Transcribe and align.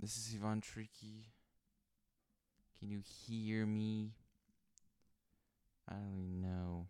This 0.00 0.16
is 0.16 0.34
Ivan 0.34 0.62
Tricky. 0.62 1.28
Can 2.78 2.88
you 2.88 3.02
hear 3.04 3.66
me? 3.66 4.12
I 5.86 5.92
don't 5.92 6.16
even 6.16 6.40
know. 6.40 6.86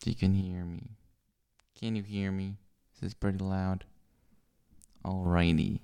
If 0.00 0.06
you 0.06 0.14
can 0.14 0.32
hear 0.32 0.64
me. 0.64 0.92
Can 1.78 1.94
you 1.94 2.02
hear 2.02 2.32
me? 2.32 2.56
This 2.94 3.08
is 3.08 3.14
pretty 3.14 3.36
loud? 3.36 3.84
Alrighty. 5.04 5.80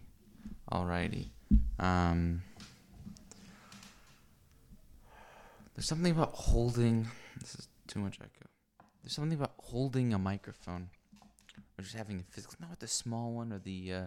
Alrighty. 0.72 1.28
Um 1.78 2.40
There's 5.74 5.86
something 5.86 6.12
about 6.12 6.32
holding 6.32 7.08
this 7.38 7.56
is 7.56 7.68
too 7.88 7.98
much 7.98 8.18
echo. 8.22 8.48
There's 9.02 9.12
something 9.12 9.36
about 9.36 9.52
holding 9.58 10.14
a 10.14 10.18
microphone 10.18 10.88
or 11.78 11.82
just 11.82 11.94
having 11.94 12.20
a 12.20 12.32
physical 12.32 12.56
not 12.58 12.70
with 12.70 12.78
the 12.78 12.88
small 12.88 13.32
one 13.32 13.52
or 13.52 13.58
the 13.58 13.92
uh 13.92 14.06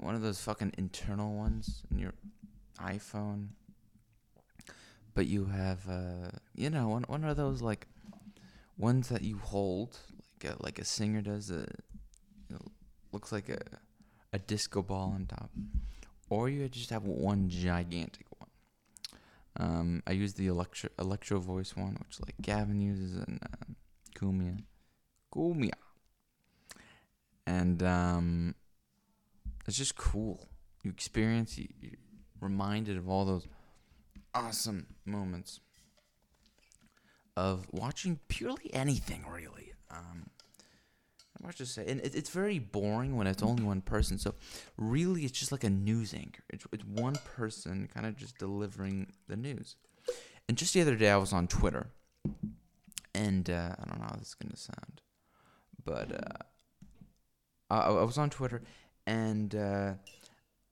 one 0.00 0.14
of 0.14 0.22
those 0.22 0.40
fucking 0.40 0.72
internal 0.76 1.34
ones 1.34 1.82
in 1.90 1.98
your 1.98 2.14
iPhone. 2.78 3.48
But 5.14 5.26
you 5.26 5.46
have 5.46 5.88
uh 5.88 6.30
you 6.54 6.70
know, 6.70 6.88
one 6.88 7.04
one 7.04 7.24
of 7.24 7.36
those 7.36 7.62
like 7.62 7.86
ones 8.76 9.08
that 9.08 9.22
you 9.22 9.38
hold 9.38 9.96
like 10.42 10.52
a, 10.52 10.62
like 10.62 10.78
a 10.78 10.84
singer 10.84 11.20
does 11.20 11.50
a 11.50 11.66
you 12.48 12.50
know, 12.50 12.60
looks 13.12 13.30
like 13.30 13.48
a 13.48 13.60
a 14.32 14.38
disco 14.38 14.82
ball 14.82 15.12
on 15.14 15.26
top. 15.26 15.50
Or 16.28 16.48
you 16.48 16.68
just 16.68 16.90
have 16.90 17.04
one 17.04 17.48
gigantic 17.48 18.26
one. 18.38 18.48
Um, 19.56 20.02
I 20.06 20.12
use 20.12 20.34
the 20.34 20.48
electro 20.48 20.90
electro 20.98 21.38
voice 21.38 21.76
one, 21.76 21.96
which 22.00 22.18
like 22.20 22.34
Gavin 22.42 22.80
uses 22.80 23.14
and 23.14 23.38
uh, 23.42 23.72
Cumia, 24.18 24.58
Cumia, 25.32 25.70
and 27.46 27.80
um, 27.82 28.54
it's 29.66 29.76
just 29.76 29.96
cool. 29.96 30.48
You 30.82 30.90
experience, 30.90 31.58
you, 31.58 31.68
you're 31.80 31.92
reminded 32.40 32.96
of 32.96 33.08
all 33.08 33.24
those 33.24 33.46
awesome 34.34 34.86
moments 35.04 35.60
of 37.36 37.66
watching 37.72 38.20
purely 38.28 38.72
anything, 38.72 39.24
really. 39.28 39.72
Um, 39.90 40.30
I 41.46 41.50
just 41.52 41.74
say, 41.74 41.84
and 41.86 42.00
it, 42.00 42.14
it's 42.14 42.30
very 42.30 42.58
boring 42.58 43.16
when 43.16 43.26
it's 43.26 43.42
only 43.42 43.64
one 43.64 43.82
person. 43.82 44.18
So, 44.18 44.34
really, 44.78 45.24
it's 45.24 45.38
just 45.38 45.52
like 45.52 45.64
a 45.64 45.70
news 45.70 46.14
anchor. 46.14 46.42
It's, 46.50 46.66
it's 46.72 46.84
one 46.84 47.16
person 47.36 47.88
kind 47.92 48.06
of 48.06 48.16
just 48.16 48.38
delivering 48.38 49.12
the 49.28 49.36
news. 49.36 49.76
And 50.48 50.56
just 50.56 50.74
the 50.74 50.80
other 50.80 50.96
day, 50.96 51.10
I 51.10 51.16
was 51.16 51.32
on 51.32 51.46
Twitter, 51.48 51.88
and 53.14 53.48
uh, 53.50 53.74
I 53.78 53.84
don't 53.88 53.98
know 54.00 54.06
how 54.06 54.16
this 54.16 54.28
is 54.28 54.34
gonna 54.34 54.56
sound, 54.56 55.00
but 55.84 56.12
uh, 56.12 56.44
I, 57.70 57.90
I 57.90 58.04
was 58.04 58.18
on 58.18 58.30
Twitter, 58.30 58.62
and 59.06 59.54
uh, 59.54 59.94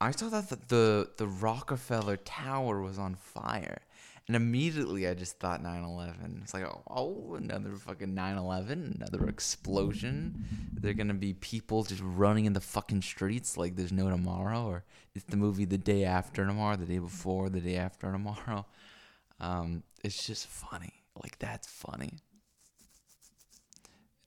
I 0.01 0.11
saw 0.11 0.29
that 0.31 0.49
the, 0.49 0.59
the 0.69 1.11
the 1.19 1.27
Rockefeller 1.27 2.17
Tower 2.17 2.81
was 2.83 2.99
on 2.99 3.15
fire. 3.15 3.83
And 4.29 4.37
immediately 4.37 5.09
I 5.09 5.15
just 5.15 5.39
thought 5.41 5.63
9 5.63 5.83
11. 5.83 6.41
It's 6.43 6.55
like, 6.55 6.65
oh, 6.89 7.35
another 7.35 7.73
fucking 7.73 8.15
9 8.15 8.37
11, 8.37 8.97
another 9.01 9.29
explosion. 9.29 10.45
They're 10.73 10.95
going 10.95 11.09
to 11.09 11.15
be 11.15 11.35
people 11.35 11.83
just 11.83 12.03
running 12.05 12.45
in 12.45 12.53
the 12.53 12.61
fucking 12.61 13.03
streets 13.03 13.57
like 13.57 13.75
there's 13.75 13.93
no 13.93 14.09
tomorrow. 14.09 14.65
Or 14.65 14.85
it's 15.15 15.25
the 15.25 15.37
movie 15.37 15.65
The 15.65 15.79
Day 15.79 16.05
After 16.05 16.47
Tomorrow, 16.47 16.77
the 16.77 16.87
day 16.87 16.99
before, 16.99 17.49
the 17.49 17.61
day 17.61 17.77
after 17.77 18.11
tomorrow. 18.11 18.67
Um, 19.41 19.83
it's 20.05 20.25
just 20.25 20.47
funny. 20.47 21.03
Like, 21.21 21.37
that's 21.41 21.67
funny. 21.67 22.21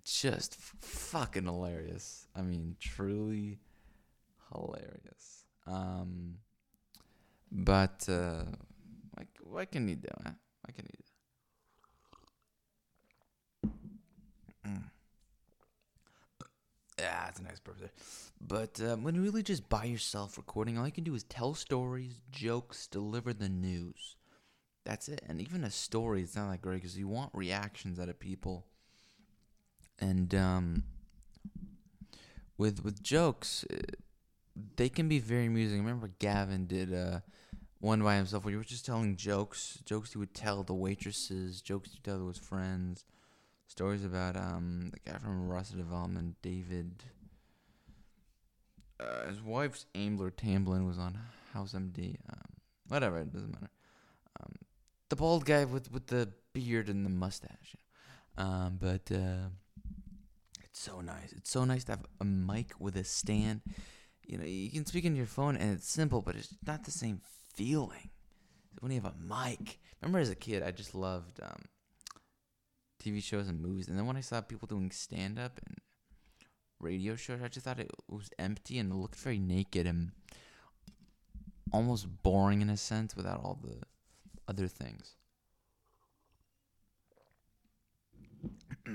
Just 0.03 0.56
fucking 0.56 1.45
hilarious. 1.45 2.28
I 2.36 2.42
mean, 2.42 2.75
truly 2.81 3.59
hilarious. 4.56 5.45
Um, 5.67 6.36
but, 7.52 8.08
uh, 8.09 8.44
what, 9.44 9.72
can 9.72 9.88
you 9.88 9.95
do, 9.95 10.09
man? 10.23 10.36
What 10.62 10.75
can 10.75 10.86
you 10.86 10.97
do? 13.63 13.69
Mm. 14.68 14.84
Yeah, 17.00 17.28
it's 17.29 17.40
a 17.40 17.44
nice 17.44 17.59
birthday. 17.59 17.91
But 18.41 18.81
um, 18.81 19.03
when 19.03 19.22
really 19.22 19.44
just 19.44 19.69
by 19.69 19.85
yourself 19.85 20.38
recording, 20.38 20.78
all 20.78 20.85
you 20.85 20.91
can 20.91 21.03
do 21.03 21.16
is 21.16 21.24
tell 21.24 21.53
stories, 21.53 22.22
jokes, 22.31 22.88
deliver 22.88 23.34
the 23.34 23.50
news. 23.50 24.16
That's 24.85 25.08
it. 25.09 25.22
And 25.28 25.41
even 25.41 25.63
a 25.63 25.72
story, 25.72 26.22
it's 26.22 26.35
not 26.35 26.52
that 26.52 26.62
great 26.62 26.75
because 26.75 26.97
you 26.97 27.08
want 27.08 27.31
reactions 27.34 28.00
out 28.00 28.09
of 28.09 28.19
people. 28.19 28.66
And 30.00 30.35
um, 30.35 30.84
with 32.58 32.84
with 32.84 33.02
jokes, 33.02 33.66
uh, 33.72 33.78
they 34.75 34.89
can 34.89 35.07
be 35.07 35.19
very 35.19 35.45
amusing. 35.45 35.79
I 35.79 35.83
remember 35.83 36.11
Gavin 36.19 36.66
did 36.66 36.93
uh, 36.93 37.19
one 37.79 38.01
by 38.01 38.16
himself 38.16 38.45
where 38.45 38.51
he 38.51 38.57
was 38.57 38.67
just 38.67 38.85
telling 38.85 39.16
jokes, 39.16 39.79
jokes 39.85 40.13
he 40.13 40.17
would 40.17 40.33
tell 40.33 40.63
the 40.63 40.73
waitresses, 40.73 41.61
jokes 41.61 41.91
he 41.91 41.97
would 41.97 42.03
tell 42.03 42.19
to 42.19 42.27
his 42.27 42.38
friends, 42.38 43.05
stories 43.67 44.05
about 44.05 44.35
um 44.38 44.91
the 44.91 45.11
guy 45.11 45.17
from 45.17 45.49
Arrested 45.49 45.77
Development, 45.77 46.35
David. 46.41 47.03
Uh, 48.99 49.27
his 49.27 49.41
wife's 49.41 49.85
Amber 49.93 50.29
Tamblyn 50.31 50.87
was 50.87 50.97
on 50.97 51.19
House 51.53 51.73
MD. 51.73 52.16
Um, 52.29 52.41
whatever, 52.87 53.19
it 53.19 53.33
doesn't 53.33 53.51
matter. 53.51 53.69
Um, 54.39 54.53
the 55.09 55.17
bald 55.17 55.45
guy 55.45 55.66
with 55.66 55.91
with 55.91 56.07
the 56.07 56.29
beard 56.53 56.87
and 56.87 57.05
the 57.05 57.09
mustache. 57.09 57.75
Um, 58.37 58.77
but 58.81 59.11
uh, 59.11 59.49
it's 60.63 60.79
so 60.79 61.01
nice. 61.01 61.33
It's 61.33 61.51
so 61.51 61.66
nice 61.66 61.83
to 61.85 61.93
have 61.93 62.05
a 62.19 62.25
mic 62.25 62.72
with 62.79 62.95
a 62.95 63.03
stand. 63.03 63.61
You 64.28 64.38
know, 64.38 64.46
you 64.46 64.72
can 64.72 64.86
speak 64.86 65.06
into 65.06 65.18
your 65.18 65.28
phone 65.28 65.56
and 65.56 65.74
it's 65.74 65.90
simple, 65.90 66.22
but 66.22 66.36
it's 66.36 66.56
not 66.66 66.84
the 66.84 66.91
same 66.91 67.22
feeling 67.53 68.09
when 68.80 68.91
you 68.91 69.02
have 69.02 69.13
a 69.13 69.47
mic. 69.47 69.80
Remember 70.02 70.19
as 70.19 70.30
a 70.30 70.36
kid, 70.36 70.63
I 70.63 70.72
just 70.72 70.96
loved 70.96 71.40
um, 71.41 71.66
TV 73.02 73.22
shows 73.22 73.47
and 73.47 73.62
movies, 73.62 73.88
and 73.88 73.97
then 73.97 74.06
when 74.06 74.18
I 74.18 74.22
saw 74.22 74.41
people 74.41 74.68
doing 74.68 74.91
stand 74.91 75.40
up 75.40 75.59
and 75.66 75.78
radio 76.80 77.16
shows, 77.16 77.41
I 77.44 77.47
just 77.47 77.66
thought 77.66 77.80
it 77.80 77.91
was 78.09 78.30
empty 78.38 78.78
and 78.80 78.91
it 78.91 78.96
looked 78.96 79.16
very 79.16 79.40
naked 79.40 79.88
and 79.88 80.12
almost 81.72 82.24
boring 82.24 82.62
in 82.62 82.69
a 82.69 82.78
sense 82.78 83.16
without 83.16 83.40
all 83.44 83.59
the 83.64 83.78
other 84.47 84.68
things. 84.68 85.16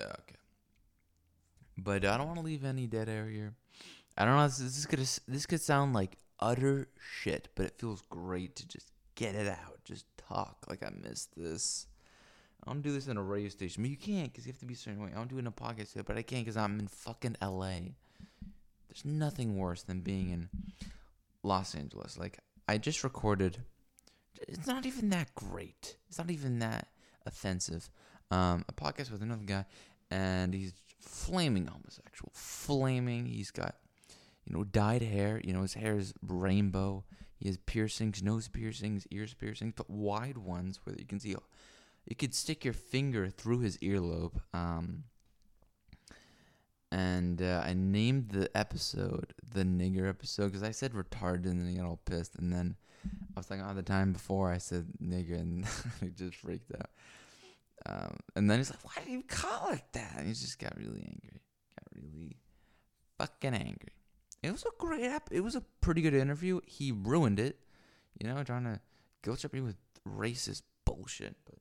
okay. 0.00 0.35
But 1.86 2.04
I 2.04 2.16
don't 2.16 2.26
want 2.26 2.40
to 2.40 2.44
leave 2.44 2.64
any 2.64 2.88
dead 2.88 3.08
air 3.08 3.28
here. 3.28 3.54
I 4.18 4.24
don't 4.24 4.34
know. 4.34 4.48
This, 4.48 4.86
this. 4.86 5.20
This 5.28 5.46
could 5.46 5.60
sound 5.60 5.94
like 5.94 6.18
utter 6.40 6.88
shit, 6.98 7.48
but 7.54 7.66
it 7.66 7.78
feels 7.78 8.02
great 8.10 8.56
to 8.56 8.66
just 8.66 8.90
get 9.14 9.36
it 9.36 9.46
out, 9.46 9.84
just 9.84 10.04
talk. 10.16 10.66
Like 10.68 10.82
I 10.82 10.90
missed 10.90 11.36
this. 11.36 11.86
I 12.60 12.72
don't 12.72 12.82
do 12.82 12.92
this 12.92 13.06
in 13.06 13.16
a 13.16 13.22
radio 13.22 13.48
station, 13.50 13.84
but 13.84 13.90
you 13.90 13.96
can't 13.96 14.32
because 14.32 14.46
you 14.46 14.52
have 14.52 14.58
to 14.58 14.66
be 14.66 14.74
a 14.74 14.76
certain 14.76 15.00
way. 15.00 15.10
I 15.12 15.16
don't 15.16 15.28
do 15.28 15.36
it 15.36 15.38
in 15.38 15.46
a 15.46 15.52
podcast, 15.52 15.92
here, 15.94 16.02
but 16.02 16.18
I 16.18 16.22
can't 16.22 16.44
because 16.44 16.56
I'm 16.56 16.80
in 16.80 16.88
fucking 16.88 17.36
L.A. 17.40 17.94
There's 18.88 19.04
nothing 19.04 19.56
worse 19.56 19.84
than 19.84 20.00
being 20.00 20.30
in 20.30 20.48
Los 21.44 21.76
Angeles. 21.76 22.18
Like 22.18 22.40
I 22.66 22.78
just 22.78 23.04
recorded. 23.04 23.58
It's 24.48 24.66
not 24.66 24.86
even 24.86 25.10
that 25.10 25.32
great. 25.36 25.94
It's 26.08 26.18
not 26.18 26.32
even 26.32 26.58
that 26.58 26.88
offensive. 27.24 27.88
Um, 28.32 28.64
a 28.68 28.72
podcast 28.72 29.12
with 29.12 29.22
another 29.22 29.44
guy, 29.44 29.66
and 30.10 30.52
he's 30.52 30.72
flaming 31.00 31.66
homosexual, 31.66 32.32
flaming. 32.34 33.26
He's 33.26 33.50
got 33.50 33.76
you 34.46 34.56
know, 34.56 34.64
dyed 34.64 35.02
hair. 35.02 35.40
You 35.42 35.52
know, 35.52 35.62
his 35.62 35.74
hair 35.74 35.96
is 35.96 36.14
rainbow. 36.26 37.04
He 37.38 37.48
has 37.48 37.58
piercings, 37.58 38.22
nose 38.22 38.48
piercings, 38.48 39.06
ears 39.10 39.34
piercings, 39.34 39.74
but 39.76 39.90
wide 39.90 40.38
ones 40.38 40.80
where 40.84 40.96
you 40.96 41.04
can 41.04 41.20
see. 41.20 41.34
You 42.06 42.16
could 42.16 42.34
stick 42.34 42.64
your 42.64 42.74
finger 42.74 43.28
through 43.28 43.60
his 43.60 43.76
earlobe. 43.78 44.38
Um, 44.54 45.04
and 46.92 47.42
uh, 47.42 47.62
I 47.66 47.74
named 47.74 48.30
the 48.30 48.48
episode 48.56 49.34
the 49.52 49.64
nigger 49.64 50.08
episode 50.08 50.46
because 50.46 50.62
I 50.62 50.70
said 50.70 50.92
retarded 50.92 51.46
and 51.46 51.60
then 51.60 51.68
he 51.68 51.76
got 51.76 51.86
all 51.86 52.00
pissed. 52.04 52.36
And 52.36 52.52
then 52.52 52.76
I 53.04 53.40
was 53.40 53.50
like, 53.50 53.60
oh, 53.62 53.74
the 53.74 53.82
time 53.82 54.12
before 54.12 54.52
I 54.52 54.58
said 54.58 54.86
nigger 55.02 55.38
and 55.38 55.66
he 56.00 56.10
just 56.10 56.36
freaked 56.36 56.72
out. 56.74 56.90
Um, 57.84 58.16
and 58.34 58.50
then 58.50 58.58
he's 58.58 58.70
like, 58.70 58.84
why 58.84 59.02
do 59.04 59.10
you 59.10 59.22
call 59.22 59.70
it 59.70 59.84
that? 59.92 60.14
And 60.16 60.26
he 60.26 60.32
just 60.32 60.58
got 60.58 60.76
really 60.76 61.02
angry. 61.02 61.42
Got 61.78 62.02
really 62.02 62.36
fucking 63.18 63.54
angry. 63.54 63.92
It 64.42 64.52
was 64.52 64.64
a 64.64 64.70
great 64.78 65.04
app. 65.04 65.28
It 65.30 65.40
was 65.40 65.54
a 65.56 65.62
pretty 65.80 66.02
good 66.02 66.14
interview. 66.14 66.60
He 66.66 66.92
ruined 66.92 67.40
it, 67.40 67.58
you 68.20 68.28
know, 68.28 68.42
trying 68.42 68.64
to 68.64 68.80
guilt 69.22 69.40
trip 69.40 69.52
me 69.52 69.60
with 69.60 69.76
racist 70.08 70.62
bullshit. 70.84 71.36
But 71.44 71.58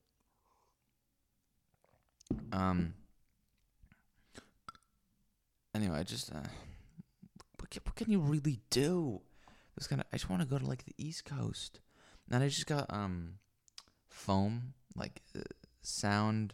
um, 2.57 2.93
anyway, 5.73 5.99
I 5.99 6.03
just 6.03 6.31
uh, 6.31 6.47
what 7.59 7.69
can, 7.69 7.81
what 7.85 7.95
can 7.95 8.11
you 8.11 8.19
really 8.19 8.59
do? 8.69 9.21
This 9.75 9.87
kind 9.87 10.01
of 10.01 10.07
I 10.13 10.17
just 10.17 10.29
want 10.29 10.41
to 10.41 10.47
go 10.47 10.57
to 10.57 10.65
like 10.65 10.85
the 10.85 10.93
East 10.97 11.25
Coast, 11.25 11.79
and 12.31 12.43
I 12.43 12.47
just 12.47 12.67
got 12.67 12.85
um, 12.89 13.39
foam 14.07 14.73
like 14.95 15.21
uh, 15.37 15.41
sound 15.85 16.53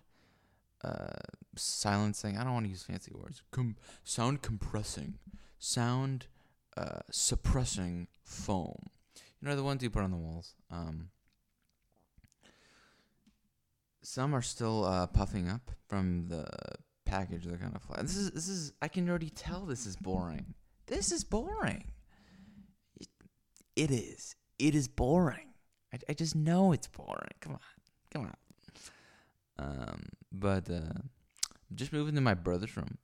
uh 0.83 1.07
silencing. 1.55 2.37
I 2.37 2.43
don't 2.43 2.53
want 2.53 2.65
to 2.65 2.69
use 2.69 2.83
fancy 2.83 3.11
words. 3.13 3.41
Com- 3.51 3.77
sound 4.03 4.41
compressing 4.41 5.19
sound 5.61 6.25
uh, 6.75 6.99
suppressing 7.09 8.07
foam. 8.23 8.89
You 9.39 9.47
know 9.47 9.55
the 9.55 9.63
ones 9.63 9.81
you 9.81 9.89
put 9.89 10.03
on 10.03 10.11
the 10.11 10.17
walls. 10.17 10.55
Um, 10.69 11.09
some 14.01 14.33
are 14.35 14.41
still 14.41 14.83
uh, 14.83 15.07
puffing 15.07 15.47
up 15.47 15.71
from 15.87 16.27
the 16.27 16.45
package. 17.05 17.45
They're 17.45 17.57
kind 17.57 17.75
of 17.75 17.81
flat. 17.81 18.01
This 18.01 18.17
is 18.17 18.31
this 18.31 18.47
is. 18.49 18.73
I 18.81 18.87
can 18.87 19.07
already 19.09 19.29
tell 19.29 19.61
this 19.61 19.85
is 19.85 19.95
boring. 19.95 20.53
This 20.87 21.11
is 21.11 21.23
boring. 21.23 21.85
It, 22.99 23.07
it 23.75 23.91
is. 23.91 24.35
It 24.59 24.75
is 24.75 24.87
boring. 24.87 25.53
I, 25.93 25.99
I 26.09 26.13
just 26.13 26.35
know 26.35 26.71
it's 26.71 26.87
boring. 26.87 27.35
Come 27.39 27.53
on, 27.53 27.59
come 28.11 28.23
on. 28.23 28.35
Um, 29.59 30.09
but 30.31 30.69
uh, 30.69 31.01
just 31.73 31.93
moving 31.93 32.15
to 32.15 32.21
my 32.21 32.33
brother's 32.33 32.75
room. 32.75 32.97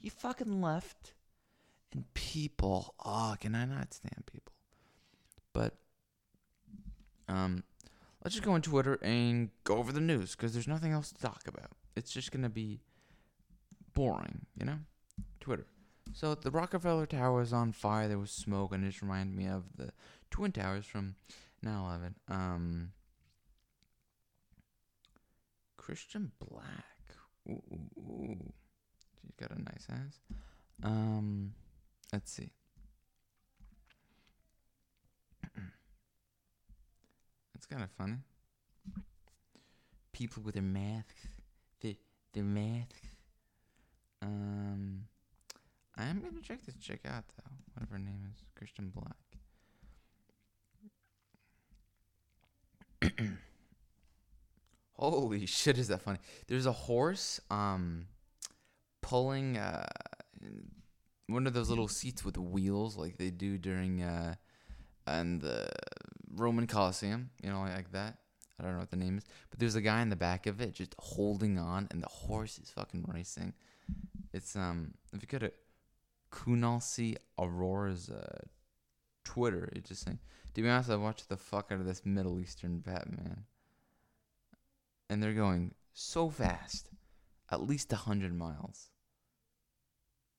You 0.00 0.10
fucking 0.10 0.60
left, 0.60 1.14
and 1.92 2.12
people. 2.14 2.94
Oh, 3.04 3.36
can 3.40 3.54
I 3.54 3.64
not 3.64 3.92
stand 3.92 4.24
people? 4.26 4.52
But 5.52 5.74
um, 7.28 7.64
let's 8.22 8.34
just 8.34 8.44
go 8.44 8.52
on 8.52 8.62
Twitter 8.62 8.98
and 9.02 9.50
go 9.64 9.76
over 9.76 9.92
the 9.92 10.00
news 10.00 10.36
because 10.36 10.52
there's 10.52 10.68
nothing 10.68 10.92
else 10.92 11.10
to 11.12 11.20
talk 11.20 11.42
about. 11.46 11.72
It's 11.96 12.12
just 12.12 12.30
gonna 12.30 12.48
be 12.48 12.80
boring, 13.94 14.46
you 14.58 14.64
know. 14.64 14.78
Twitter. 15.40 15.66
So 16.12 16.34
the 16.34 16.50
Rockefeller 16.50 17.06
Tower 17.06 17.42
is 17.42 17.52
on 17.52 17.72
fire. 17.72 18.08
There 18.08 18.18
was 18.18 18.30
smoke, 18.30 18.72
and 18.72 18.84
it 18.84 18.88
just 18.88 19.02
reminded 19.02 19.36
me 19.36 19.46
of 19.46 19.64
the 19.76 19.92
Twin 20.30 20.52
Towers 20.52 20.86
from 20.86 21.16
9/11. 21.64 22.14
Um, 22.28 22.92
Christian 25.88 26.30
Black. 26.38 26.84
Ooh, 27.48 27.62
ooh, 27.72 27.98
ooh. 27.98 28.52
She's 29.22 29.34
got 29.40 29.50
a 29.52 29.58
nice 29.58 29.86
ass. 29.90 30.20
Um, 30.82 31.54
let's 32.12 32.30
see. 32.30 32.50
It's 37.54 37.64
kind 37.64 37.82
of 37.82 37.90
funny. 37.92 38.18
People 40.12 40.42
with 40.42 40.56
their 40.56 40.62
masks, 40.62 41.26
their, 41.80 41.94
their 42.34 42.44
masks. 42.44 43.08
Um, 44.20 45.04
I 45.96 46.04
am 46.04 46.20
gonna 46.20 46.42
check 46.42 46.66
this 46.66 46.76
chick 46.76 47.00
out 47.06 47.24
though. 47.34 47.50
Whatever 47.72 47.94
her 47.94 47.98
name 47.98 48.26
is, 48.30 48.44
Christian 48.54 48.92
Black. 48.94 49.16
Holy 54.98 55.46
shit, 55.46 55.78
is 55.78 55.88
that 55.88 56.02
funny? 56.02 56.18
There's 56.46 56.66
a 56.66 56.72
horse 56.72 57.40
um 57.50 58.06
pulling 59.00 59.56
uh 59.56 59.86
one 61.28 61.46
of 61.46 61.54
those 61.54 61.70
little 61.70 61.88
seats 61.88 62.24
with 62.24 62.36
wheels 62.36 62.96
like 62.96 63.16
they 63.16 63.30
do 63.30 63.58
during 63.58 64.02
uh 64.02 64.34
and 65.06 65.40
the 65.40 65.68
Roman 66.34 66.66
Colosseum, 66.66 67.30
you 67.42 67.50
know, 67.50 67.60
like 67.60 67.92
that. 67.92 68.18
I 68.58 68.64
don't 68.64 68.72
know 68.72 68.80
what 68.80 68.90
the 68.90 68.96
name 68.96 69.18
is, 69.18 69.24
but 69.50 69.58
there's 69.58 69.76
a 69.76 69.80
guy 69.80 70.02
in 70.02 70.08
the 70.08 70.16
back 70.16 70.46
of 70.46 70.60
it 70.60 70.74
just 70.74 70.94
holding 70.98 71.58
on, 71.58 71.86
and 71.90 72.02
the 72.02 72.08
horse 72.08 72.58
is 72.58 72.70
fucking 72.70 73.04
racing. 73.06 73.54
It's 74.32 74.56
um, 74.56 74.94
if 75.12 75.22
you 75.22 75.28
go 75.28 75.38
to 75.38 75.52
Kunal 76.32 77.16
Aurora's 77.38 78.10
uh, 78.10 78.40
Twitter, 79.24 79.70
it's 79.72 79.88
just 79.88 80.04
saying. 80.04 80.18
To 80.54 80.62
be 80.62 80.68
honest, 80.68 80.90
I 80.90 80.96
watched 80.96 81.28
the 81.28 81.36
fuck 81.36 81.68
out 81.70 81.78
of 81.78 81.86
this 81.86 82.04
Middle 82.04 82.40
Eastern 82.40 82.80
Batman, 82.80 83.44
and 85.08 85.22
they're 85.22 85.32
going 85.34 85.74
so 85.92 86.30
fast, 86.30 86.90
at 87.50 87.66
least 87.66 87.92
a 87.92 87.96
hundred 87.96 88.34
miles. 88.34 88.90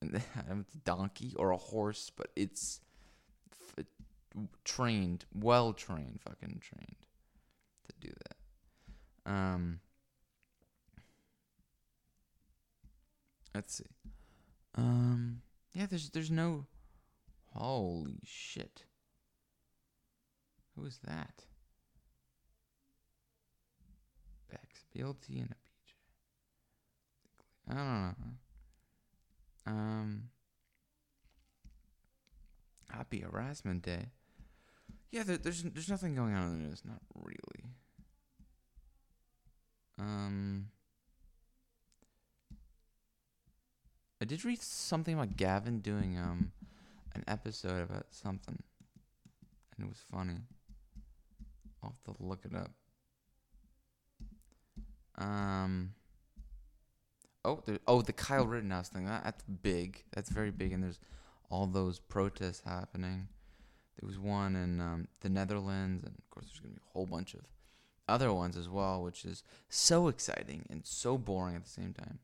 And 0.01 0.13
they 0.13 0.19
have 0.35 0.59
a 0.59 0.77
donkey 0.83 1.33
or 1.37 1.51
a 1.51 1.57
horse, 1.57 2.11
but 2.15 2.27
it's 2.35 2.81
f- 3.77 3.85
trained, 4.63 5.25
well 5.33 5.73
trained, 5.73 6.19
fucking 6.21 6.61
trained 6.61 6.95
to 7.87 8.07
do 8.07 8.13
that. 8.13 9.31
Um, 9.31 9.79
let's 13.53 13.75
see. 13.75 13.85
Um, 14.75 15.41
yeah, 15.73 15.85
there's 15.85 16.09
there's 16.09 16.31
no. 16.31 16.65
Holy 17.53 18.19
shit. 18.23 18.83
Who 20.75 20.85
is 20.85 20.99
that? 21.03 21.45
Bex, 24.49 24.85
BLT 24.95 25.41
and 25.41 25.51
a 25.51 25.55
PJ. 25.55 25.93
I 27.69 27.73
don't 27.73 27.85
know. 27.85 28.13
Um. 29.67 30.29
Happy 32.89 33.19
Harassment 33.19 33.83
Day. 33.83 34.07
Yeah, 35.11 35.23
there, 35.23 35.37
there's 35.37 35.63
there's 35.63 35.89
nothing 35.89 36.15
going 36.15 36.33
on 36.33 36.43
in 36.43 36.59
the 36.59 36.67
news. 36.67 36.81
Not 36.85 37.01
really. 37.15 37.69
Um. 39.97 40.67
I 44.21 44.25
did 44.25 44.43
read 44.43 44.61
something 44.61 45.13
about 45.13 45.37
Gavin 45.37 45.79
doing 45.79 46.17
um 46.17 46.51
an 47.15 47.23
episode 47.27 47.83
about 47.83 48.07
something, 48.11 48.61
and 49.75 49.85
it 49.85 49.89
was 49.89 50.01
funny. 50.11 50.37
I'll 51.81 51.95
have 52.05 52.15
to 52.15 52.23
look 52.23 52.45
it 52.45 52.55
up. 52.55 52.71
Um. 55.19 55.93
Oh, 57.45 57.61
there, 57.65 57.79
oh, 57.87 58.01
the 58.01 58.13
Kyle 58.13 58.45
Rittenhouse 58.45 58.89
thing. 58.89 59.05
That, 59.05 59.23
that's 59.23 59.43
big. 59.43 60.03
That's 60.13 60.29
very 60.29 60.51
big, 60.51 60.73
and 60.73 60.83
there's 60.83 60.99
all 61.49 61.67
those 61.67 61.99
protests 61.99 62.61
happening. 62.65 63.27
There 63.99 64.07
was 64.07 64.19
one 64.19 64.55
in 64.55 64.79
um, 64.79 65.07
the 65.21 65.29
Netherlands, 65.29 66.03
and 66.03 66.15
of 66.17 66.29
course, 66.29 66.47
there's 66.47 66.59
gonna 66.59 66.73
be 66.73 66.81
a 66.87 66.91
whole 66.93 67.05
bunch 67.05 67.33
of 67.33 67.41
other 68.07 68.33
ones 68.33 68.57
as 68.57 68.67
well, 68.67 69.03
which 69.03 69.23
is 69.25 69.43
so 69.69 70.07
exciting 70.07 70.65
and 70.69 70.85
so 70.85 71.17
boring 71.17 71.55
at 71.55 71.63
the 71.63 71.69
same 71.69 71.93
time. 71.93 72.19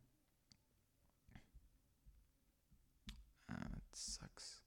Uh, 3.51 3.77
sucks. 3.93 4.61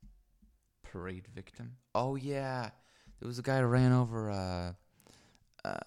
Parade 0.82 1.28
victim. 1.34 1.76
Oh 1.94 2.14
yeah, 2.14 2.70
there 3.20 3.26
was 3.26 3.38
a 3.38 3.42
guy 3.42 3.58
who 3.60 3.66
ran 3.66 3.92
over 3.92 4.30
uh, 4.30 4.72
uh, 5.64 5.78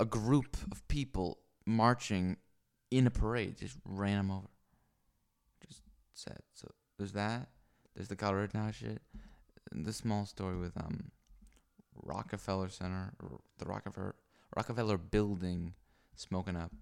a 0.00 0.04
group 0.04 0.56
of 0.70 0.86
people 0.88 1.38
marching 1.66 2.36
in 2.90 3.06
a 3.06 3.10
parade. 3.10 3.58
Just 3.58 3.76
ran 3.84 4.18
him 4.18 4.30
over. 4.30 4.48
Just 5.66 5.82
sad. 6.12 6.40
So 6.54 6.70
there's 6.98 7.12
that. 7.12 7.48
There's 7.94 8.08
the 8.08 8.16
Kyle 8.16 8.34
Rittenhouse 8.34 8.76
shit. 8.76 9.02
And 9.70 9.86
the 9.86 9.92
small 9.92 10.26
story 10.26 10.56
with 10.56 10.76
um 10.76 11.10
Rockefeller 11.94 12.68
Center, 12.68 13.12
the 13.58 13.64
Rockefeller 13.64 14.14
Rockefeller 14.56 14.98
Building, 14.98 15.74
smoking 16.14 16.56
up. 16.56 16.72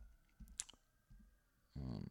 Um, 1.80 2.08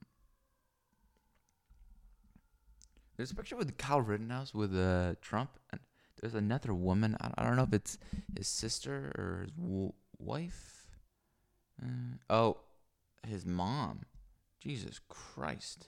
there's 3.17 3.31
a 3.31 3.35
picture 3.35 3.57
with 3.57 3.77
Kyle 3.77 4.01
Rittenhouse 4.01 4.53
with 4.53 4.75
uh, 4.75 5.15
Trump, 5.21 5.51
and 5.71 5.81
there's 6.21 6.35
another 6.35 6.73
woman. 6.73 7.17
I, 7.19 7.31
I 7.37 7.43
don't 7.43 7.57
know 7.57 7.63
if 7.63 7.73
it's 7.73 7.97
his 8.37 8.47
sister 8.47 9.11
or 9.17 9.41
his 9.43 9.51
w- 9.51 9.93
wife. 10.17 10.78
Uh, 11.81 12.33
oh, 12.33 12.57
his 13.27 13.45
mom. 13.45 14.05
Jesus 14.59 14.99
Christ, 15.07 15.87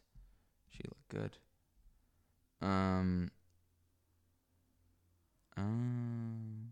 she 0.69 0.83
looked 0.83 1.09
good. 1.09 1.37
Um. 2.61 3.31
Um. 5.57 6.71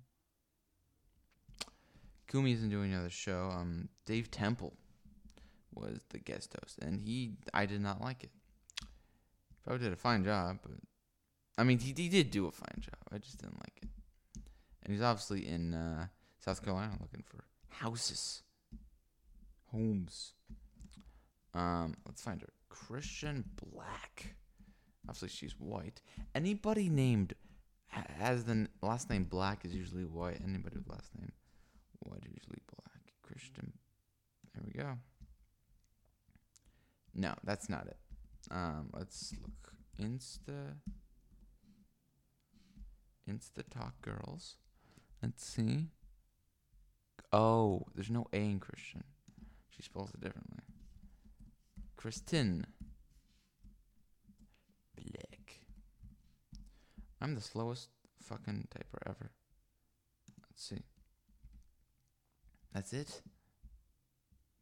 Kumi 2.30 2.54
isn't 2.54 2.70
doing 2.70 2.94
another 2.94 3.10
show. 3.10 3.50
Um, 3.52 3.90
Dave 4.06 4.30
Temple 4.30 4.74
was 5.74 6.00
the 6.10 6.20
guest 6.20 6.56
host, 6.62 6.78
and 6.80 7.02
he, 7.02 7.34
I 7.54 7.66
did 7.66 7.82
not 7.82 8.02
like 8.02 8.24
it. 8.24 8.30
Probably 9.64 9.84
did 9.84 9.94
a 9.94 9.98
fine 9.98 10.24
job, 10.24 10.60
but 10.62 10.74
I 11.58 11.64
mean, 11.64 11.80
he, 11.80 11.94
he 11.96 12.08
did 12.08 12.32
do 12.32 12.48
a 12.48 12.52
fine 12.52 12.80
job. 12.80 12.96
I 13.12 13.18
just 13.18 13.40
didn't 13.40 13.58
like 13.58 13.80
it. 13.82 13.90
And 14.84 14.94
he's 14.94 15.02
obviously 15.02 15.48
in 15.48 15.74
uh, 15.74 16.08
South 16.40 16.64
Carolina 16.64 16.94
looking 17.02 17.24
for 17.28 17.44
houses, 17.70 18.44
homes. 19.72 20.34
Um, 21.54 21.96
let's 22.06 22.22
find 22.22 22.42
her. 22.42 22.50
Christian 22.70 23.44
Black. 23.72 24.36
Obviously, 25.08 25.30
she's 25.30 25.54
white. 25.60 26.02
Anybody 26.36 26.90
named 26.90 27.34
has 27.88 28.44
the 28.44 28.68
last 28.82 29.10
name 29.10 29.24
Black 29.24 29.66
is 29.66 29.74
usually 29.74 30.06
white. 30.06 30.40
Anybody 30.44 30.78
with 30.78 30.90
last 30.90 31.10
name 31.18 31.32
white 32.00 32.22
is 32.26 32.34
usually 32.34 32.62
black. 32.68 33.14
Christian. 33.24 33.74
There 34.54 34.64
we 34.66 34.72
go. 34.72 34.98
No, 37.16 37.34
that's 37.44 37.70
not 37.70 37.88
it. 37.88 37.98
Um, 38.52 38.90
let's 38.94 39.34
look. 39.42 39.74
Insta. 40.00 40.76
Insta 43.30 43.64
Talk 43.70 44.02
Girls. 44.02 44.58
Let's 45.22 45.46
see. 45.46 45.88
Oh, 47.32 47.86
there's 47.94 48.10
no 48.10 48.26
A 48.34 48.38
in 48.38 48.60
Christian. 48.60 49.04
Spells 50.00 50.14
it 50.14 50.22
differently. 50.22 50.64
Kristen. 51.98 52.66
Black. 54.96 55.60
I'm 57.20 57.36
the 57.36 57.42
slowest 57.42 57.90
fucking 58.24 58.70
typer 58.74 59.02
ever. 59.06 59.32
Let's 60.50 60.64
see. 60.64 60.84
That's 62.74 62.94
it? 62.94 63.22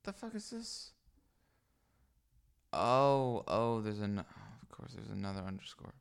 The 0.06 0.12
fuck 0.12 0.34
is 0.34 0.50
this? 0.50 0.94
Oh, 2.74 3.44
oh, 3.48 3.82
there's 3.82 4.00
an. 4.00 4.18
Of 4.18 4.70
course, 4.72 4.94
there's 4.96 5.12
another 5.12 5.42
underscore. 5.42 5.94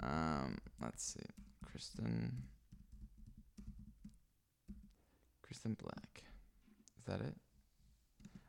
Um, 0.00 0.58
let's 0.82 1.02
see. 1.02 1.24
Kristen. 1.64 2.42
Kristen 5.40 5.74
Black. 5.80 6.22
Is 6.98 7.06
that 7.06 7.22
it? 7.22 7.34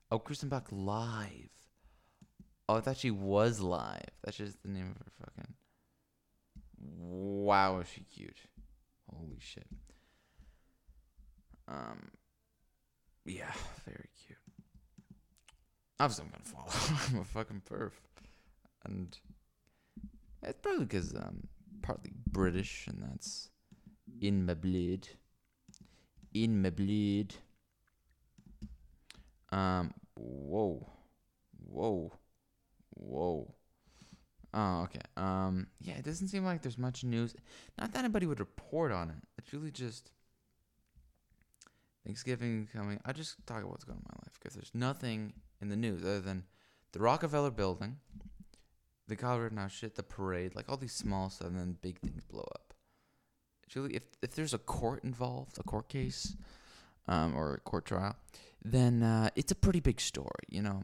Oh, 0.09 0.19
Kristen 0.19 0.49
Black 0.49 0.67
live. 0.71 1.49
Oh, 2.69 2.75
I 2.75 2.81
thought 2.81 2.97
she 2.97 3.11
was 3.11 3.59
live. 3.59 4.09
That's 4.23 4.37
just 4.37 4.61
the 4.63 4.69
name 4.69 4.91
of 4.91 4.97
her 4.97 5.11
fucking. 5.19 5.53
Wow, 6.79 7.79
is 7.79 7.87
she 7.89 8.01
cute? 8.01 8.37
Holy 9.09 9.37
shit. 9.39 9.67
Um. 11.67 12.11
Yeah, 13.25 13.51
very 13.85 14.09
cute. 14.25 14.37
Obviously, 15.99 16.25
I'm 16.25 16.31
gonna 16.31 16.43
follow. 16.43 16.99
I'm 17.09 17.21
a 17.21 17.25
fucking 17.25 17.63
perf, 17.69 17.91
and 18.85 19.17
it's 20.43 20.59
probably 20.61 20.85
because 20.85 21.11
I'm 21.13 21.47
partly 21.81 22.11
British, 22.31 22.87
and 22.87 23.03
that's 23.03 23.49
in 24.21 24.45
my 24.45 24.53
blood. 24.53 25.09
In 26.33 26.61
my 26.61 26.69
blood. 26.69 27.33
Um. 29.51 29.93
Whoa. 30.15 30.89
Whoa. 31.65 32.13
Whoa. 32.95 33.53
Oh, 34.53 34.81
okay. 34.83 35.01
Um. 35.15 35.67
Yeah, 35.79 35.95
it 35.95 36.05
doesn't 36.05 36.29
seem 36.29 36.45
like 36.45 36.61
there's 36.61 36.77
much 36.77 37.03
news. 37.03 37.35
Not 37.77 37.93
that 37.93 37.99
anybody 37.99 38.25
would 38.25 38.39
report 38.39 38.91
on 38.91 39.09
it. 39.09 39.23
It's 39.37 39.53
really 39.53 39.71
just 39.71 40.11
Thanksgiving 42.05 42.69
coming. 42.73 42.99
I 43.05 43.11
just 43.11 43.35
talk 43.45 43.59
about 43.59 43.71
what's 43.71 43.83
going 43.83 43.97
on 43.97 44.03
in 44.03 44.15
my 44.15 44.23
life 44.25 44.39
because 44.39 44.55
there's 44.55 44.71
nothing 44.73 45.33
in 45.61 45.69
the 45.69 45.75
news 45.75 46.03
other 46.03 46.21
than 46.21 46.45
the 46.93 46.99
Rockefeller 46.99 47.51
Building, 47.51 47.97
the 49.07 49.15
Kyle 49.15 49.49
Now 49.51 49.67
shit, 49.67 49.95
the 49.95 50.03
parade, 50.03 50.55
like 50.55 50.69
all 50.69 50.77
these 50.77 50.93
small 50.93 51.29
stuff, 51.29 51.49
and 51.49 51.57
then 51.57 51.77
big 51.81 51.99
things 51.99 52.23
blow 52.23 52.47
up. 52.55 52.73
Really, 53.75 53.95
if 53.95 54.03
if 54.21 54.33
there's 54.33 54.53
a 54.53 54.57
court 54.57 55.03
involved, 55.03 55.57
a 55.59 55.63
court 55.63 55.89
case, 55.89 56.35
um, 57.07 57.35
or 57.35 57.55
a 57.55 57.59
court 57.59 57.85
trial, 57.85 58.15
then 58.63 59.03
uh, 59.03 59.29
it's 59.35 59.51
a 59.51 59.55
pretty 59.55 59.79
big 59.79 59.99
story, 59.99 60.45
you 60.49 60.61
know. 60.61 60.83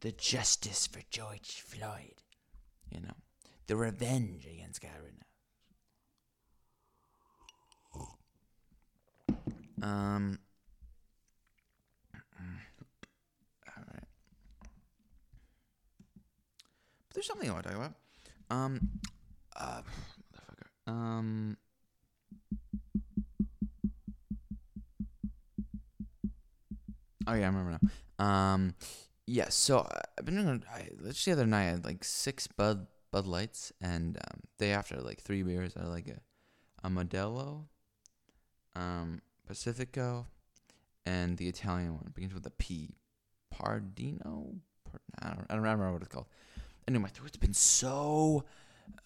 The 0.00 0.12
justice 0.12 0.86
for 0.86 1.00
George 1.10 1.60
Floyd, 1.60 2.22
you 2.90 3.00
know, 3.00 3.14
the 3.66 3.76
revenge 3.76 4.46
against 4.46 4.82
Rittenhouse. 4.82 5.24
Um. 9.82 10.38
All 12.14 13.84
right. 13.92 14.08
But 17.08 17.14
there's 17.14 17.26
something 17.26 17.48
I 17.48 17.52
want 17.52 17.64
to 17.64 17.70
talk 17.70 17.78
about. 17.78 17.94
Um. 18.50 18.88
Uh. 19.56 19.82
Um. 20.86 21.56
Oh 27.28 27.34
yeah, 27.34 27.44
I 27.44 27.46
remember 27.46 27.78
now. 28.18 28.24
Um. 28.24 28.74
Yeah. 29.26 29.50
So 29.50 29.80
uh, 29.80 30.00
I've 30.18 30.24
been. 30.24 30.64
I, 30.72 30.88
let's 31.00 31.24
the 31.24 31.32
other 31.32 31.46
night 31.46 31.66
I 31.66 31.70
had 31.70 31.84
like 31.84 32.02
six 32.02 32.46
Bud 32.46 32.86
Bud 33.12 33.26
Lights, 33.26 33.72
and 33.80 34.16
um, 34.16 34.40
day 34.58 34.72
after 34.72 34.96
like 34.96 35.20
three 35.20 35.42
beers, 35.42 35.76
I 35.76 35.80
had 35.80 35.88
like 35.88 36.08
a 36.08 36.86
a 36.86 36.90
Modelo. 36.90 37.64
Um 38.74 39.20
Pacifico, 39.46 40.26
and 41.06 41.38
the 41.38 41.48
Italian 41.48 41.94
one 41.94 42.12
begins 42.14 42.34
with 42.34 42.46
a 42.46 42.50
P. 42.50 42.96
Pardino? 43.50 44.54
I 45.20 45.28
don't, 45.28 45.46
I 45.48 45.54
don't 45.54 45.62
remember 45.62 45.92
what 45.92 46.02
it's 46.02 46.12
called. 46.12 46.26
Anyway, 46.86 47.02
my 47.04 47.08
throat's 47.08 47.38
been 47.38 47.54
so 47.54 48.44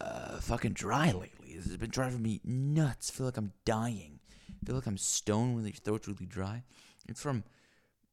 uh, 0.00 0.38
fucking 0.40 0.72
dry 0.72 1.12
lately. 1.12 1.50
It's 1.50 1.76
been 1.76 1.90
driving 1.90 2.22
me 2.22 2.40
nuts. 2.44 3.10
I 3.10 3.14
feel 3.16 3.26
like 3.26 3.36
I'm 3.36 3.52
dying. 3.64 4.18
I 4.50 4.66
feel 4.66 4.74
like 4.74 4.86
I'm 4.86 4.98
stoned 4.98 5.54
when 5.54 5.64
your 5.64 5.72
throat's 5.72 6.08
really 6.08 6.26
dry. 6.26 6.64
It's 7.08 7.22
from 7.22 7.44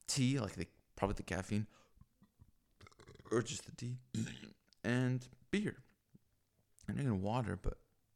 tea, 0.09 0.39
like 0.39 0.55
the 0.55 0.67
probably 0.95 1.15
the 1.15 1.23
caffeine, 1.23 1.67
or 3.31 3.41
just 3.41 3.65
the 3.65 3.71
tea, 3.71 3.97
and 4.83 5.27
beer. 5.51 5.77
I'm 6.87 6.95
drinking 6.95 7.21
water, 7.21 7.57
but 7.61 7.75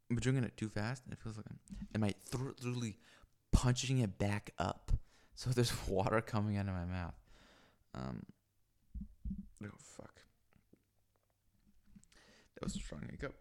I'm 0.09 0.17
drinking 0.17 0.43
it 0.43 0.57
too 0.57 0.69
fast, 0.69 1.03
and 1.05 1.13
it 1.13 1.19
feels 1.19 1.37
like 1.37 1.45
I'm, 1.49 1.59
and 1.93 2.13
literally 2.63 2.97
punching 3.51 3.99
it 3.99 4.17
back 4.17 4.51
up. 4.57 4.91
So 5.35 5.49
there's 5.55 5.73
water 5.87 6.21
coming 6.21 6.57
out 6.57 6.67
of 6.67 6.73
my 6.73 6.85
mouth. 6.85 7.15
Um, 7.95 8.23
oh, 9.63 9.67
fuck. 9.77 10.21
That 12.55 12.63
was 12.63 12.75
a 12.75 12.79
strong 12.79 13.03
hiccup. 13.09 13.35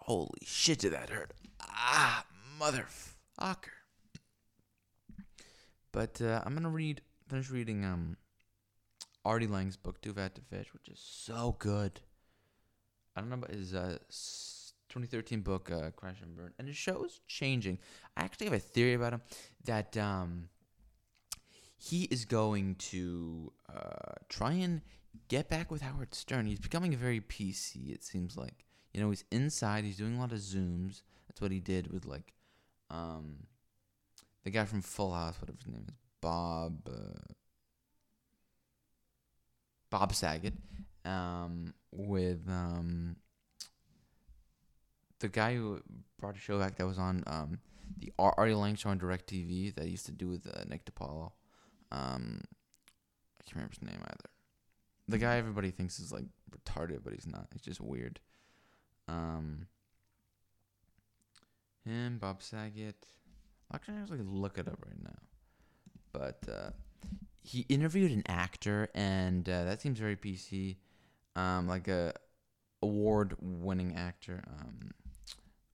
Holy 0.00 0.40
shit, 0.42 0.78
did 0.78 0.94
that 0.94 1.10
hurt? 1.10 1.32
Ah, 1.60 2.24
motherfucker. 2.58 3.74
But 5.92 6.20
uh, 6.22 6.42
I'm 6.44 6.54
gonna 6.54 6.68
read, 6.70 7.02
finish 7.28 7.50
reading 7.50 7.84
um, 7.84 8.16
Artie 9.24 9.46
Lange's 9.46 9.76
book, 9.76 10.00
Too 10.00 10.12
Fat 10.12 10.34
to 10.36 10.40
Fish, 10.40 10.72
which 10.72 10.88
is 10.88 11.00
so 11.00 11.56
good. 11.58 12.00
I 13.14 13.20
don't 13.20 13.30
know 13.30 13.36
about 13.36 13.50
his 13.50 13.74
uh, 13.74 13.98
2013 14.88 15.40
book, 15.40 15.70
uh, 15.70 15.90
Crash 15.90 16.22
and 16.22 16.34
Burn, 16.36 16.52
and 16.58 16.66
his 16.66 16.76
show 16.76 17.04
is 17.04 17.20
changing. 17.26 17.78
I 18.16 18.22
actually 18.22 18.46
have 18.46 18.54
a 18.54 18.58
theory 18.58 18.94
about 18.94 19.12
him 19.12 19.22
that 19.64 19.96
um, 19.96 20.48
he 21.76 22.04
is 22.04 22.24
going 22.24 22.76
to 22.76 23.52
uh, 23.72 24.14
try 24.28 24.52
and 24.52 24.80
get 25.28 25.48
back 25.48 25.70
with 25.70 25.82
Howard 25.82 26.14
Stern. 26.14 26.46
He's 26.46 26.60
becoming 26.60 26.96
very 26.96 27.20
PC. 27.20 27.92
It 27.92 28.02
seems 28.02 28.36
like 28.36 28.64
you 28.94 29.00
know 29.00 29.10
he's 29.10 29.24
inside. 29.30 29.84
He's 29.84 29.98
doing 29.98 30.16
a 30.16 30.20
lot 30.20 30.32
of 30.32 30.38
zooms. 30.38 31.02
That's 31.28 31.40
what 31.40 31.50
he 31.50 31.60
did 31.60 31.92
with 31.92 32.06
like 32.06 32.32
um, 32.90 33.46
the 34.44 34.50
guy 34.50 34.64
from 34.64 34.80
Full 34.80 35.12
House, 35.12 35.40
whatever 35.40 35.58
his 35.58 35.72
name 35.72 35.84
is, 35.88 36.07
Bob. 36.20 36.88
Uh, 36.88 37.32
Bob 39.90 40.14
Saget, 40.14 40.54
um, 41.04 41.72
with 41.90 42.40
um, 42.48 43.16
the 45.20 45.28
guy 45.28 45.54
who 45.54 45.80
brought 46.20 46.36
a 46.36 46.40
show 46.40 46.58
back 46.58 46.76
that 46.76 46.86
was 46.86 46.98
on 46.98 47.24
um, 47.26 47.58
the 47.98 48.12
Ar- 48.18 48.34
Artie 48.36 48.54
Lange 48.54 48.76
show 48.76 48.90
on 48.90 48.98
DirecTV 48.98 49.74
that 49.74 49.82
I 49.82 49.86
used 49.86 50.06
to 50.06 50.12
do 50.12 50.28
with 50.28 50.46
uh, 50.46 50.64
Nick 50.68 50.84
DiPaolo. 50.84 51.32
Um, 51.90 52.42
I 53.40 53.44
can't 53.44 53.56
remember 53.56 53.74
his 53.74 53.82
name 53.82 54.00
either. 54.02 54.30
The 55.08 55.18
guy 55.18 55.36
everybody 55.36 55.70
thinks 55.70 55.98
is 55.98 56.12
like 56.12 56.26
retarded, 56.50 57.00
but 57.02 57.14
he's 57.14 57.26
not. 57.26 57.46
He's 57.52 57.62
just 57.62 57.80
weird. 57.80 58.20
Um, 59.08 59.68
him, 61.86 62.18
Bob 62.18 62.42
Saget. 62.42 63.06
Actually, 63.72 63.96
I 63.96 64.00
like 64.00 64.20
look 64.22 64.58
it 64.58 64.68
up 64.68 64.78
right 64.86 65.02
now. 65.02 65.27
But 66.12 66.42
uh, 66.48 66.70
he 67.42 67.66
interviewed 67.68 68.12
an 68.12 68.24
actor, 68.26 68.88
and 68.94 69.48
uh, 69.48 69.64
that 69.64 69.80
seems 69.80 69.98
very 69.98 70.16
PC. 70.16 70.76
Um, 71.36 71.68
like 71.68 71.88
a 71.88 72.14
award-winning 72.82 73.94
actor. 73.96 74.42
Um, 74.48 74.90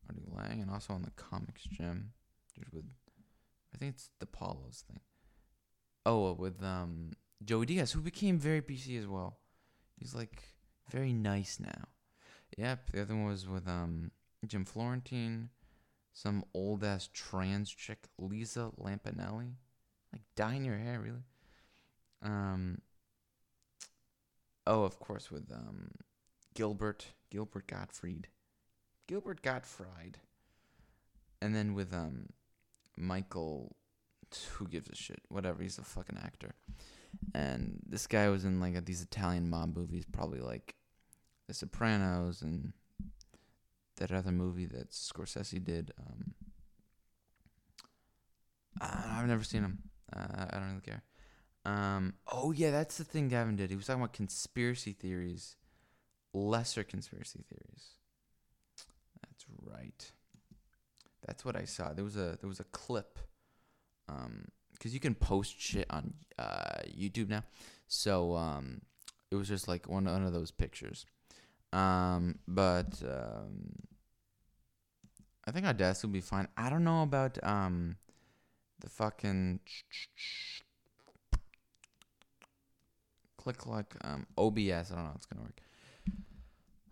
Artie 0.09 0.23
Lange, 0.31 0.61
and 0.61 0.71
also 0.71 0.93
on 0.93 1.03
the 1.03 1.11
Comics 1.13 1.63
Gym. 1.65 2.13
There's 2.57 2.73
with, 2.73 2.85
I 3.75 3.79
think 3.79 3.95
it's 3.95 4.11
the 4.21 4.27
Paulos 4.27 4.83
thing. 4.83 5.01
Oh, 6.07 6.31
uh, 6.31 6.33
with 6.35 6.63
um 6.63 7.13
Joey 7.45 7.67
Diaz, 7.67 7.93
who 7.93 8.01
became 8.01 8.39
very 8.39 8.63
PC 8.63 8.99
as 8.99 9.07
well. 9.07 9.39
He's 9.99 10.15
like 10.15 10.43
very 10.91 11.13
nice 11.13 11.59
now. 11.61 11.89
Yep, 12.59 12.91
the 12.91 13.03
other 13.03 13.15
one 13.15 13.27
was 13.27 13.49
with 13.49 13.67
um 13.67 14.11
Jim 14.47 14.65
Florentine, 14.65 15.51
some 16.13 16.45
old 16.55 16.85
ass 16.85 17.09
trans 17.13 17.71
chick, 17.71 18.07
Lisa 18.19 18.71
Lampanelli. 18.79 19.55
Like 20.15 20.23
dyeing 20.37 20.65
your 20.65 20.79
hair, 20.79 21.01
really. 21.01 21.25
Um. 22.23 22.79
Oh, 24.65 24.85
of 24.85 25.01
course, 25.01 25.31
with 25.31 25.51
um 25.53 25.91
Gilbert 26.55 27.07
Gilbert 27.31 27.67
Gottfried. 27.67 28.29
Gilbert 29.09 29.43
got 29.43 29.67
fried. 29.67 30.19
And 31.43 31.53
then 31.53 31.75
with 31.75 31.93
um 31.93 32.29
Michael 32.97 33.75
who 34.57 34.69
gives 34.69 34.89
a 34.89 34.95
shit? 34.95 35.21
Whatever, 35.29 35.63
he's 35.63 35.79
a 35.79 35.83
fucking 35.83 36.19
actor. 36.23 36.55
And 37.35 37.81
this 37.85 38.07
guy 38.07 38.29
was 38.29 38.45
in 38.45 38.61
like 38.61 38.85
these 38.85 39.03
Italian 39.03 39.51
mob 39.51 39.77
movies, 39.77 40.05
probably 40.11 40.41
like 40.41 40.75
The 41.49 41.55
Sopranos 41.55 42.43
and 42.43 42.73
that 43.97 44.13
other 44.13 44.33
movie 44.33 44.67
that 44.67 44.91
Scorsese 44.91 45.63
did. 45.63 45.93
Um, 45.99 46.35
I've 48.81 49.27
never 49.27 49.45
seen 49.45 49.63
him. 49.63 49.79
Uh, 50.13 50.47
I 50.51 50.59
don't 50.59 50.69
really 50.69 50.81
care. 50.81 51.03
Um, 51.65 52.15
oh 52.31 52.53
yeah, 52.53 52.71
that's 52.71 52.99
the 52.99 53.05
thing 53.05 53.29
Gavin 53.29 53.57
did. 53.57 53.71
He 53.71 53.77
was 53.77 53.87
talking 53.87 54.03
about 54.03 54.13
conspiracy 54.13 54.93
theories 54.93 55.57
lesser 56.35 56.83
conspiracy 56.83 57.45
theories. 57.49 57.91
That's 59.23 59.47
right. 59.63 60.13
That's 61.27 61.45
what 61.45 61.57
I 61.57 61.65
saw. 61.65 61.93
There 61.93 62.05
was 62.05 62.17
a 62.17 62.37
there 62.41 62.49
was 62.49 62.61
a 62.61 62.65
clip, 62.65 63.19
um, 64.09 64.47
because 64.73 64.93
you 64.93 65.01
can 65.01 65.15
post 65.15 65.59
shit 65.59 65.87
on 65.89 66.13
uh 66.39 66.83
YouTube 66.87 67.29
now. 67.29 67.45
So 67.87 68.35
um, 68.35 68.83
it 69.31 69.37
was 69.37 69.49
just 69.49 69.69
like 69.69 69.89
one 69.89 70.05
one 70.05 70.25
of 70.25 70.33
those 70.33 70.51
pictures. 70.51 71.07
Um, 71.73 72.39
but 72.47 73.03
um, 73.03 73.73
I 75.47 75.51
think 75.51 75.67
Audacity 75.67 76.07
will 76.07 76.13
be 76.13 76.21
fine. 76.21 76.49
I 76.57 76.69
don't 76.69 76.85
know 76.85 77.03
about 77.03 77.39
um, 77.43 77.97
the 78.85 78.91
fucking 78.91 79.61
click 83.39 83.67
like 83.67 83.95
um 84.05 84.27
OBS. 84.37 84.93
I 84.93 84.95
don't 84.95 85.05
know 85.05 85.05
how 85.05 85.13
it's 85.17 85.27
gonna 85.27 85.43
work. 85.43 85.61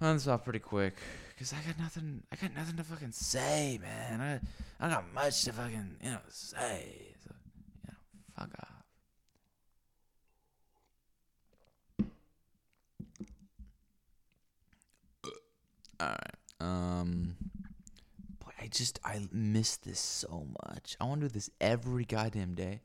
Run 0.01 0.17
this 0.17 0.27
off 0.27 0.43
pretty 0.43 0.59
quick, 0.59 0.97
cause 1.39 1.53
I 1.53 1.65
got 1.65 1.79
nothing. 1.79 2.23
I 2.33 2.37
got 2.37 2.55
nothing 2.57 2.77
to 2.77 2.85
fucking 2.85 3.13
say, 3.13 3.79
man. 3.81 4.21
I 4.21 4.85
I 4.85 4.91
got 4.91 5.13
much 5.15 5.45
to 5.45 5.53
fucking 5.53 5.97
you 6.03 6.11
know 6.11 6.19
say. 6.29 7.15
So 7.23 7.31
you 7.85 7.93
know, 7.93 7.99
fuck 8.37 8.51
off. 8.59 8.69
All 16.01 16.09
right. 16.09 16.35
Um. 16.61 17.37
Just 18.73 18.99
I 19.05 19.29
miss 19.31 19.77
this 19.77 20.01
so 20.01 20.47
much. 20.67 20.97
I 21.01 21.05
want 21.05 21.21
to 21.21 21.29
do 21.29 21.33
this 21.33 21.51
every 21.61 22.05
goddamn 22.05 22.55
day. 22.55 22.81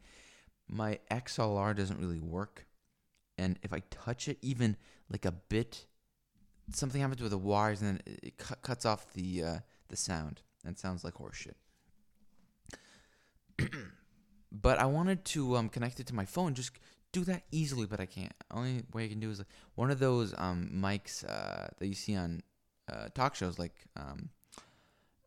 My 0.67 1.00
XLR 1.10 1.75
doesn't 1.75 2.00
really 2.00 2.20
work, 2.20 2.65
and 3.38 3.58
if 3.63 3.72
I 3.72 3.82
touch 3.89 4.27
it 4.27 4.38
even 4.41 4.75
like 5.10 5.24
a 5.24 5.32
bit, 5.32 5.86
something 6.74 7.00
happens 7.00 7.22
with 7.22 7.32
the 7.32 7.38
wires, 7.38 7.82
and 7.82 8.01
then 8.06 8.17
it 8.22 8.38
cu- 8.38 8.56
cuts 8.62 8.86
off 8.86 9.13
the 9.13 9.44
uh, 9.44 9.58
the 9.88 9.96
sound, 9.96 10.41
and 10.65 10.77
sounds 10.77 11.06
like 11.06 11.13
horseshit. 11.15 11.56
but 14.51 14.77
I 14.77 14.86
wanted 14.86 15.24
to 15.25 15.56
um, 15.56 15.70
connect 15.70 16.01
it 16.01 16.08
to 16.08 16.15
my 16.15 16.25
phone, 16.25 16.53
just 16.53 16.72
do 17.12 17.24
that 17.25 17.44
easily, 17.51 17.86
but 17.86 18.00
I 18.00 18.06
can't. 18.06 18.34
Only 18.51 18.84
way 18.94 19.06
I 19.06 19.08
can 19.08 19.20
do 19.20 19.29
is 19.29 19.39
like 19.39 19.48
one 19.75 19.91
of 19.91 20.00
those 20.00 20.34
um, 20.38 20.70
mics 20.74 21.24
uh, 21.27 21.67
that 21.79 21.88
you 21.88 21.94
see 21.94 22.15
on 22.15 22.44
uh, 22.91 23.08
talk 23.13 23.36
shows, 23.36 23.58
like 23.58 23.75
um, 23.96 24.29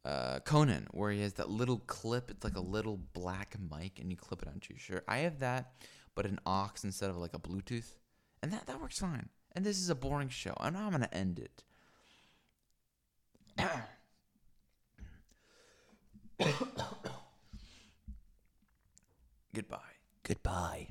uh, 0.04 0.40
Conan, 0.40 0.86
where 0.92 1.10
he 1.10 1.20
has 1.22 1.34
that 1.34 1.50
little 1.50 1.78
clip. 1.78 2.30
It's 2.30 2.44
like 2.44 2.56
a 2.56 2.60
little 2.60 2.98
black 3.12 3.56
mic, 3.70 3.98
and 3.98 4.10
you 4.10 4.16
clip 4.16 4.42
it 4.42 4.48
onto 4.48 4.72
your 4.72 4.78
shirt. 4.78 5.04
I 5.06 5.18
have 5.18 5.40
that, 5.40 5.72
but 6.14 6.26
an 6.26 6.38
aux 6.46 6.70
instead 6.82 7.10
of 7.10 7.16
like 7.16 7.34
a 7.34 7.38
Bluetooth, 7.38 7.94
and 8.42 8.52
that 8.52 8.66
that 8.66 8.80
works 8.80 8.98
fine. 8.98 9.28
And 9.52 9.64
this 9.64 9.78
is 9.78 9.90
a 9.90 9.94
boring 9.94 10.28
show, 10.28 10.54
and 10.60 10.76
I'm 10.76 10.92
gonna 10.92 11.08
end 11.12 11.38
it. 11.38 11.64
Goodbye. 19.54 19.78
Goodbye. 20.22 20.78